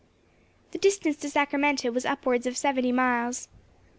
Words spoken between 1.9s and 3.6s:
was upwards of seventy miles.